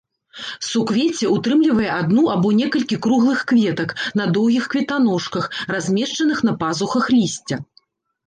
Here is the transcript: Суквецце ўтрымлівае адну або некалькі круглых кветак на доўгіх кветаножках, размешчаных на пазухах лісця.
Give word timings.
Суквецце 0.67 1.25
ўтрымлівае 1.33 1.89
адну 1.97 2.23
або 2.35 2.47
некалькі 2.61 2.95
круглых 3.05 3.43
кветак 3.51 3.93
на 4.19 4.25
доўгіх 4.37 4.63
кветаножках, 4.75 5.45
размешчаных 5.75 6.37
на 6.47 6.55
пазухах 6.63 7.05
лісця. 7.17 7.57